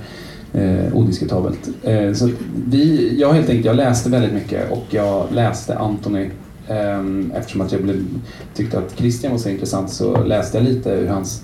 [0.56, 1.70] Eh, odiskutabelt.
[1.84, 2.30] Eh, så
[2.68, 6.30] vi, jag helt enkelt, jag läste väldigt mycket och jag läste Anthony
[6.68, 7.00] eh,
[7.38, 8.06] eftersom att jag blev,
[8.54, 11.44] tyckte att Christian var så intressant så läste jag lite ur hans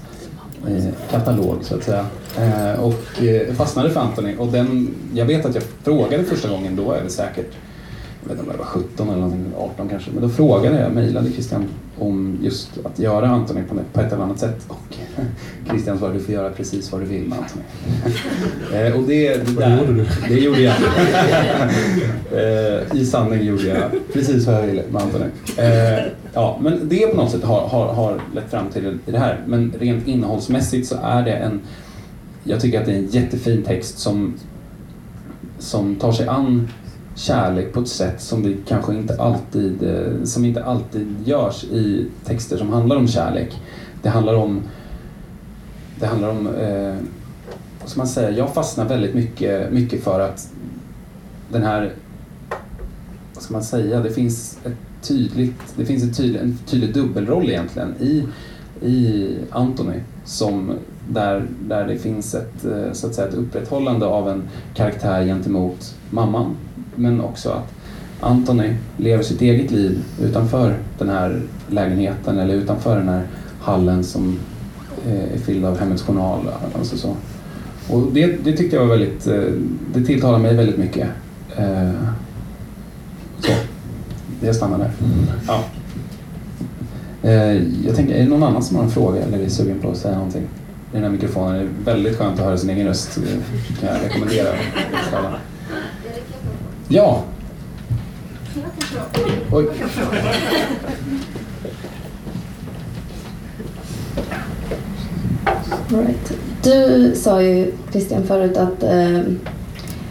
[0.67, 2.05] eh, katalog så att säga.
[2.39, 4.35] Eh, och eh, fastnade för Anthony.
[4.35, 7.51] Och den, jag vet att jag frågade första gången, då är det säkert
[8.23, 10.11] jag vet inte om jag var 17 eller någonting, 18 kanske.
[10.11, 11.67] Men då frågade jag, mejlade Christian
[11.99, 13.61] om just att göra Anthony
[13.93, 14.65] på, ett eller annat sätt.
[14.67, 14.95] Och
[15.69, 17.63] Christian svarade, du får göra precis vad du vill med Anthony.
[18.87, 20.05] eh, och det, det, Vad gjorde du?
[20.27, 20.75] Det gjorde jag.
[22.31, 25.25] eh, I sanning gjorde jag precis vad jag ville med Anthony.
[25.57, 29.43] Eh, ja, men det på något sätt har, har, har lett fram till det här.
[29.47, 31.61] Men rent innehållsmässigt så är det en,
[32.43, 34.33] jag tycker att det är en jättefin text som,
[35.59, 36.69] som tar sig an
[37.15, 42.07] kärlek på ett sätt som vi kanske inte alltid, eh, som inte alltid görs i
[42.25, 43.61] texter som handlar om kärlek.
[44.01, 44.61] Det handlar om,
[45.99, 46.95] det handlar om, eh,
[47.81, 50.49] vad ska man säga, jag fastnar väldigt mycket, mycket för att
[51.51, 51.93] den här,
[53.33, 57.49] vad ska man säga, det finns ett tydligt, det finns ett tydlig, en tydlig dubbelroll
[57.49, 58.23] egentligen i,
[58.87, 60.73] i Anthony som
[61.09, 64.43] där, där det finns ett, eh, så att säga, ett upprätthållande av en
[64.73, 66.55] karaktär gentemot mamman
[66.95, 67.73] men också att
[68.19, 73.23] Anthony lever sitt eget liv utanför den här lägenheten eller utanför den här
[73.61, 74.39] hallen som
[75.07, 76.49] eh, är fylld av Hemmets Journal.
[76.77, 77.15] Alltså så.
[77.89, 79.41] Och det, det tyckte jag var väldigt, eh,
[79.93, 81.07] det tilltalar mig väldigt mycket.
[81.57, 81.91] Eh,
[83.39, 83.51] Så,
[84.41, 84.91] det stannar där.
[85.47, 85.63] Ja.
[87.29, 89.91] Eh, Jag tänker, är det någon annan som har en fråga eller är sugen på
[89.91, 90.41] att säga någonting?
[90.43, 91.53] I den här mikrofonen.
[91.55, 93.17] Det är väldigt skönt att höra sin egen röst.
[93.17, 93.23] eh,
[93.79, 94.47] kan jag rekommendera.
[96.91, 97.23] Ja.
[99.51, 99.65] Oj.
[105.89, 106.33] Right.
[106.63, 109.19] Du sa ju Christian förut att, eh,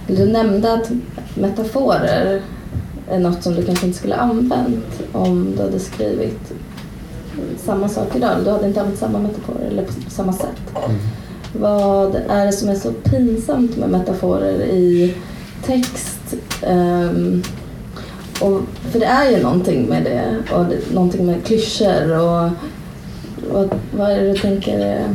[0.06, 0.90] du nämnde att
[1.34, 2.42] metaforer
[3.08, 6.52] är något som du kanske inte skulle använt om du hade skrivit
[7.56, 8.36] samma sak idag.
[8.44, 10.74] Du hade inte använt samma metaforer eller på samma sätt.
[11.52, 15.14] Vad är det som är så pinsamt med metaforer i
[15.66, 16.09] text?
[16.66, 17.42] Um,
[18.40, 22.50] och, för det är ju någonting med det och det, någonting med klyschor och
[23.52, 25.06] vad, vad är det du tänker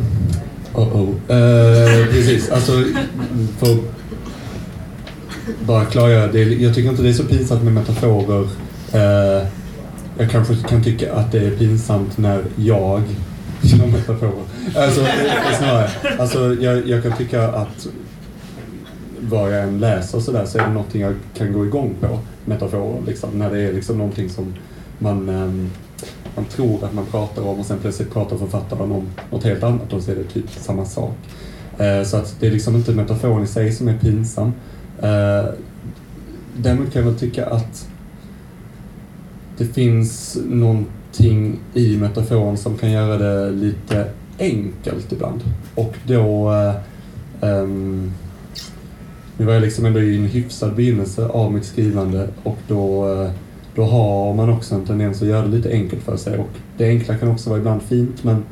[0.74, 1.38] Oh oh.
[1.38, 2.72] Eh, precis, alltså
[3.60, 3.78] för
[5.66, 6.44] bara klargöra det.
[6.44, 8.48] Jag tycker inte det är så pinsamt med metaforer.
[8.94, 9.48] Eh,
[10.18, 13.02] jag kanske kan tycka att det är pinsamt när jag
[13.66, 14.44] gör metaforer.
[14.76, 15.06] Alltså,
[15.58, 15.90] snarare.
[16.20, 17.88] Alltså, jag, jag kan tycka att
[19.30, 22.20] vad jag än läser så där så är det någonting jag kan gå igång på.
[22.46, 23.30] Metaforer liksom.
[23.34, 24.54] När det är liksom någonting som
[25.00, 25.70] man ehm,
[26.36, 29.94] man tror att man pratar om och sen plötsligt pratar författaren om något helt annat
[29.94, 31.18] och så är det typ samma sak.
[31.78, 34.54] Eh, så att det är liksom inte metaforen i sig som är pinsam.
[35.02, 35.46] Eh,
[36.58, 37.90] däremot kan jag väl tycka att
[39.58, 44.08] det finns någonting i metaforen som kan göra det lite
[44.40, 45.42] enkelt ibland.
[45.76, 46.54] Och då
[47.42, 48.14] um,
[49.38, 53.14] det nu var jag liksom ändå i en hyfsad begynnelse av mitt skrivande och då,
[53.14, 53.30] eh,
[53.76, 56.38] då har man också en tendens att göra det lite enkelt för sig.
[56.38, 58.44] Och det enkla kan också vara ibland fint men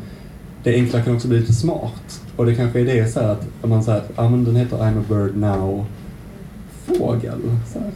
[0.64, 2.22] det enkla kan också bli lite smart.
[2.36, 4.78] Och det kanske är det så här att man säger att ah, men den heter
[4.78, 5.86] I'm a bird now
[6.86, 7.40] fågel.
[7.74, 7.92] Så här.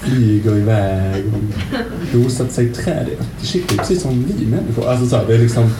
[0.00, 3.06] Flyger iväg och bosatt sig i träd.
[3.42, 4.88] Shit, det är precis som vi människor.
[4.88, 5.70] Alltså så här, det är liksom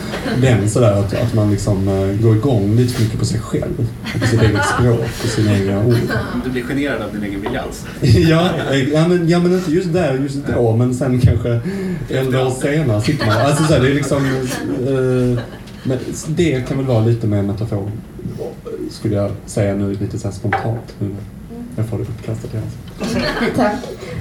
[0.41, 3.89] den sådär att, att man liksom uh, går igång lite för mycket på sig själv.
[4.21, 5.95] På sitt eget språk och sina egna ord.
[6.45, 7.87] Du blir generad av din egen vilja alltså?
[8.19, 8.51] ja,
[8.93, 11.61] ja, men, ja, men inte just där just då, men sen kanske
[12.11, 14.25] äldre år senare sitter man Alltså så här, det är liksom...
[14.27, 15.39] Uh,
[15.83, 17.91] men det kan väl vara lite mer metafor,
[18.91, 20.95] skulle jag säga nu lite så här spontant.
[20.99, 21.17] Nu.
[21.77, 23.23] Jag får det uppkastat i halsen.
[23.57, 23.75] Tack.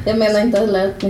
[0.08, 1.02] Jag menar inte heller att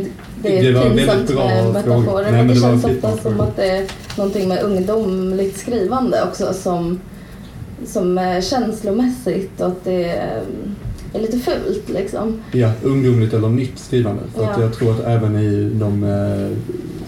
[0.41, 2.31] det är Det pinsamt med metaforer.
[2.31, 3.85] Men det det känns ofta som att det är
[4.17, 6.99] någonting med ungdomligt skrivande också som,
[7.85, 10.41] som är känslomässigt och att det är,
[11.13, 12.41] är lite fult liksom.
[12.51, 14.21] Ja, ungdomligt eller nytt skrivande.
[14.35, 14.63] För att Ja.
[14.63, 16.57] jag tror att även i de eh,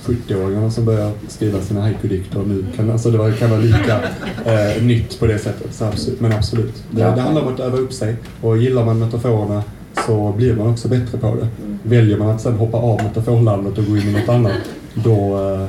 [0.05, 3.99] 70-åringarna som börjar skriva sina haiku-dikter nu kan, alltså det var- kan vara lika
[4.45, 5.73] eh, nytt på det sättet.
[5.73, 6.83] Så absolut, men absolut.
[6.91, 7.15] Det, Ja.
[7.15, 9.63] det handlar om att öva upp sig och gillar man metaforerna
[10.05, 11.47] så blir man också bättre på det.
[11.83, 14.53] Väljer man att sen hoppa av metaforlandet och gå in i något annat
[14.93, 15.67] då, eh,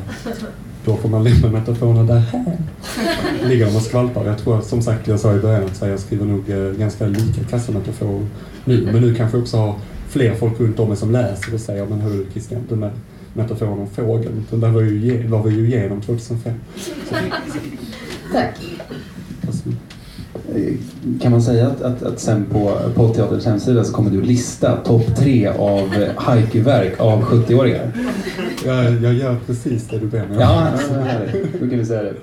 [0.85, 2.59] då får man lämna metaforerna där här.
[3.49, 4.27] Ligger de och skvalpar.
[4.27, 7.07] Jag tror som sagt, jag sa i början att så jag skriver nog eh, ganska
[7.07, 8.27] lika kassametaforer
[8.65, 8.89] nu.
[8.93, 9.75] Men nu kanske jag också har
[10.09, 12.93] fler folk runt om mig som läser och säger men hörru Christian, den där
[13.33, 16.55] metaforen om fågeln, den där var, ju, var vi ju igenom 2005.
[18.33, 18.55] Tack.
[21.21, 25.17] Kan man säga att, att, att sen på Poddteaterns hemsida så kommer du lista topp
[25.17, 27.93] tre av haiku-verk av 70-åringar?
[28.65, 30.37] jag, jag gör precis det du ber mig.
[30.41, 30.67] Ja,
[31.53, 32.15] då kan vi säga det.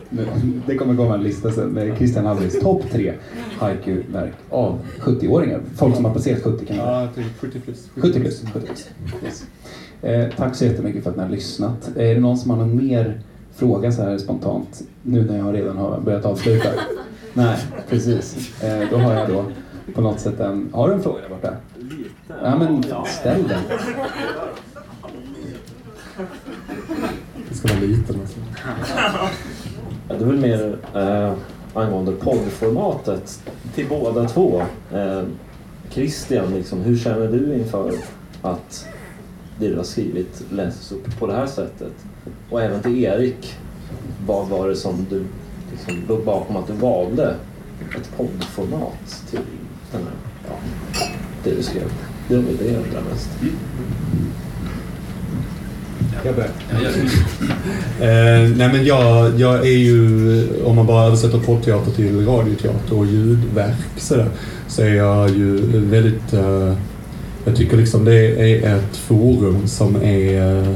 [0.66, 3.14] Det kommer komma en lista sen med Christian Hallbergs topp tre
[3.60, 5.62] haiku-verk av 70-åringar.
[5.76, 7.90] Folk som har passerat 70 kan Ja, jag tänker 70 plus.
[7.96, 8.44] 70 plus.
[8.54, 8.88] 70 plus.
[9.24, 9.46] Yes.
[10.02, 11.90] Eh, tack så jättemycket för att ni har lyssnat.
[11.96, 13.22] Är det någon som har någon mer
[13.56, 14.82] fråga så här spontant?
[15.04, 16.70] Nu när jag redan har börjat avsluta.
[17.34, 17.58] Nej,
[17.90, 18.54] precis.
[18.64, 19.46] Eh, då har jag då
[19.94, 20.70] på något sätt en...
[20.74, 21.54] Har du en fråga där borta?
[22.44, 23.62] Ja, men ställ den.
[27.50, 28.40] Det ska vara liten alltså.
[30.10, 31.34] Ja, det är väl mer eh,
[31.74, 33.44] angående poddformatet
[33.76, 34.62] till båda två.
[34.94, 35.24] Eh,
[35.90, 37.92] Christian, liksom, hur känner du inför
[38.42, 38.88] att
[39.60, 41.94] det du har skrivit läses upp på det här sättet?
[42.50, 43.56] Och även till Erik,
[44.28, 45.24] vad var det som du
[45.72, 47.36] liksom, låg bakom att du valde
[47.96, 49.40] ett poddformat till
[49.92, 50.12] den här,
[50.48, 50.54] ja,
[51.44, 51.92] det du skrev?
[52.28, 53.30] Det är väl det jag undrar mest.
[56.24, 56.50] Jag börjar.
[58.00, 63.06] Eh, nej men jag, jag är ju, om man bara översätter poddteater till radioteater och
[63.06, 64.30] ljudverk sådär,
[64.68, 66.74] så är jag ju väldigt, eh,
[67.46, 70.74] jag tycker liksom det är ett forum som är eh,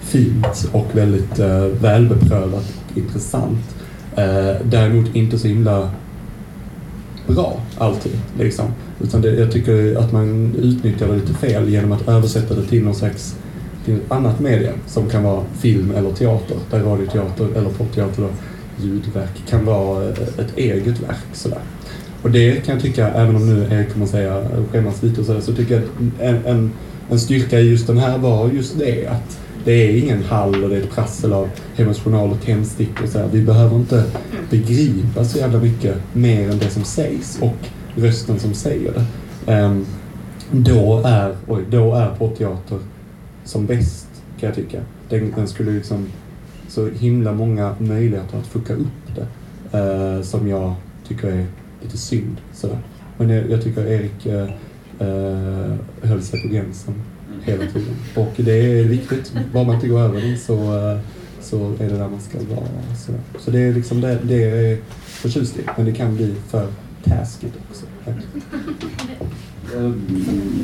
[0.00, 3.73] fint och väldigt eh, välbeprövat och intressant.
[4.16, 5.90] Eh, däremot inte så himla
[7.26, 8.12] bra alltid.
[8.38, 8.66] Liksom.
[9.00, 12.84] Utan det, jag tycker att man utnyttjar det lite fel genom att översätta det till
[12.84, 13.36] någon slags
[13.84, 18.28] till ett annat media som kan vara film eller teater, där radioteater eller popteater då,
[18.84, 21.24] ljudverk kan vara eh, ett eget verk.
[21.32, 21.60] Sådär.
[22.22, 25.40] Och det kan jag tycka, även om nu Erik kommer säga skämmas lite och sådär,
[25.40, 26.72] så tycker jag att en, en,
[27.10, 30.70] en styrka i just den här var just det att det är ingen hall och
[30.70, 33.28] det är ett prassel av Hemmets Journal och tändstickor och sådär.
[33.32, 34.04] Vi behöver inte
[34.50, 37.56] begripa så jävla mycket mer än det som sägs och
[37.94, 39.04] rösten som säger det.
[39.52, 39.86] Ehm,
[40.50, 42.78] då är, oj, då är poddteater
[43.44, 44.08] som bäst,
[44.40, 44.80] kan jag tycka.
[45.08, 46.06] Den, den skulle liksom
[46.68, 49.26] så himla många möjligheter att fucka upp det.
[49.78, 50.74] eh, som jag
[51.08, 51.46] tycker är
[51.82, 52.36] lite synd.
[52.52, 52.78] Sådär.
[53.16, 54.48] Men jag, jag tycker Erik eh,
[54.98, 56.94] eh, höll sig på gränsen
[57.44, 57.96] hela tiden.
[58.14, 59.32] Och det är viktigt.
[59.52, 60.98] Bara man inte går över den så, eh,
[61.40, 62.96] så är det där man ska vara.
[63.06, 65.60] Så, Så det är liksom det, det är förtjust i.
[65.76, 66.68] Men det kan bli för
[67.04, 67.86] taskigt också.
[69.76, 69.90] Eh,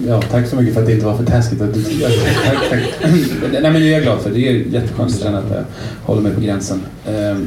[0.09, 2.83] Ja, tack så mycket för att det inte var för taskigt att du Tack, tack.
[3.53, 4.31] Nej, men det är jag glad för.
[4.31, 5.65] Det är jätteskönt att känna att jag
[6.03, 6.81] håller mig på gränsen.
[7.07, 7.39] Eh,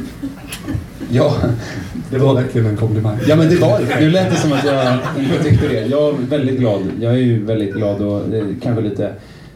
[1.10, 1.34] Ja,
[2.10, 3.16] Det var verkligen en komplimang.
[3.28, 4.00] Ja men det var det.
[4.00, 5.86] Nu lät det som att jag inte tyckte det.
[5.86, 6.82] Jag är väldigt glad.
[7.00, 9.12] Jag är ju väldigt glad och är kanske lite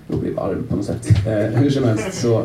[0.08, 1.08] rolig varv på något sätt.
[1.26, 2.42] Eh, hur som helst så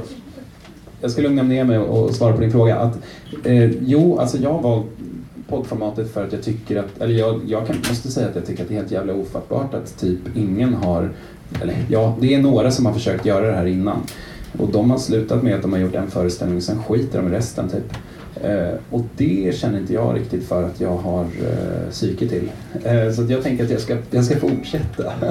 [1.01, 2.75] jag ska lugna ner mig och svara på din fråga.
[2.75, 2.97] Att,
[3.43, 4.85] eh, jo, alltså jag har valt
[5.49, 8.63] poddformatet för att jag tycker att, eller jag, jag kan, måste säga att jag tycker
[8.63, 11.09] att det är helt jävla ofattbart att typ ingen har,
[11.61, 13.97] eller ja, det är några som har försökt göra det här innan.
[14.57, 17.27] Och de har slutat med att de har gjort en föreställning och sen skiter de
[17.27, 17.93] i resten typ.
[18.43, 22.51] Eh, och det känner inte jag riktigt för att jag har eh, psyke till.
[22.83, 25.13] Eh, så att jag tänker att jag ska, jag ska fortsätta.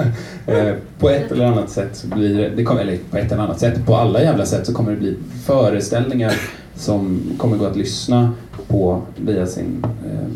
[0.47, 3.43] Eh, på ett eller annat sätt så blir det, det kommer, eller på ett eller
[3.43, 6.33] annat sätt, på alla jävla sätt så kommer det bli föreställningar
[6.75, 8.33] som kommer gå att lyssna
[8.67, 10.27] på via sin eh,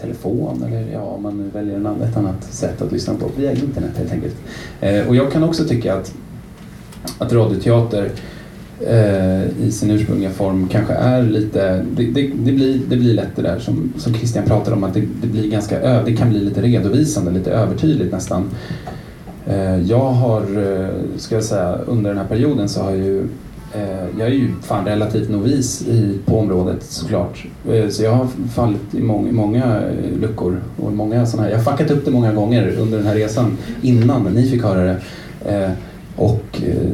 [0.00, 3.30] telefon eller ja, om man nu väljer en annan, ett annat sätt att lyssna på,
[3.36, 4.34] via internet helt enkelt.
[4.80, 6.14] Eh, och jag kan också tycka att,
[7.18, 8.10] att radioteater
[8.80, 13.36] eh, i sin ursprungliga form kanske är lite, det, det, det, blir, det blir lätt
[13.36, 16.30] det där som, som Christian pratar om att det, det, blir ganska, ö- det kan
[16.30, 18.50] bli lite redovisande, lite övertydligt nästan.
[19.46, 23.28] Eh, jag har, eh, ska jag säga, under den här perioden så har jag ju
[23.74, 27.44] Eh, jag är ju fan relativt novis i, på området såklart.
[27.70, 31.50] Eh, Så jag har fallit i, mång, i många eh, luckor och många såna här,
[31.50, 34.84] jag har fuckat upp det många gånger under den här resan innan ni fick höra
[34.84, 34.96] det.
[35.44, 35.70] Eh,
[36.16, 36.88] Och eh,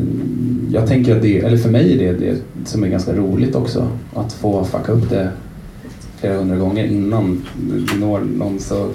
[0.73, 3.88] jag tänker att det, eller för mig är det det som är ganska roligt också.
[4.14, 5.29] Att få fucka upp det
[6.21, 8.88] flera hundra gånger innan det når någon så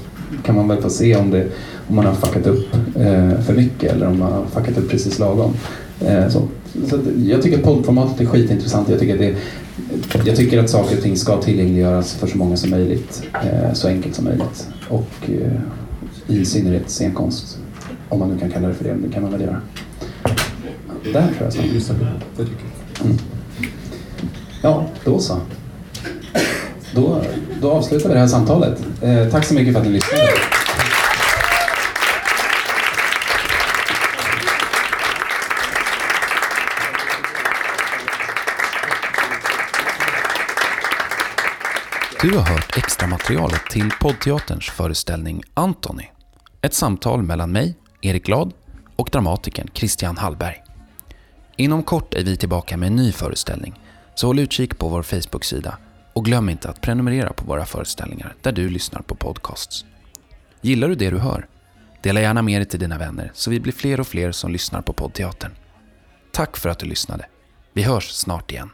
[0.44, 1.48] kan man väl få se om, det,
[1.88, 5.20] om man har fuckat upp eh, för mycket eller om man har fuckat upp precis
[5.20, 5.52] lagom.
[6.02, 6.42] Eh, så.
[6.90, 8.90] Så att jag tycker att poddformatet är skitintressant.
[8.90, 9.36] Jag tycker, att det,
[10.26, 13.24] jag tycker att saker och ting ska tillgängliggöras för så många som möjligt.
[13.34, 14.68] Eh, så enkelt som möjligt.
[14.90, 15.52] Och eh,
[16.28, 17.58] i synnerhet scenkonst.
[18.10, 19.62] Om man nu kan kalla det för det, det kan man väl göra.
[21.04, 21.70] Där tror jag tycker
[22.38, 23.06] jag.
[23.06, 23.18] Mm.
[24.62, 25.38] Ja, då så.
[26.96, 27.22] Då,
[27.62, 28.84] då avslutar vi det här samtalet.
[29.02, 30.24] Eh, tack så mycket för att ni lyssnade.
[42.26, 46.12] Du har hört extra materialet till poddteaterns föreställning Antoni.
[46.62, 48.54] Ett samtal mellan mig, Erik Glad,
[48.96, 50.64] och dramatikern Christian Hallberg.
[51.58, 53.80] Inom kort är vi tillbaka med en ny föreställning,
[54.16, 55.78] så håll utkik på vår Facebook-sida
[56.14, 59.86] och glöm inte att prenumerera på våra föreställningar där du lyssnar på podcasts.
[60.62, 61.48] Gillar du det du hör?
[62.02, 64.82] Dela gärna med dig till dina vänner så vi blir fler och fler som lyssnar
[64.82, 65.52] på poddteatern.
[66.32, 67.26] Tack för att du lyssnade.
[67.74, 68.70] Vi hörs snart igen.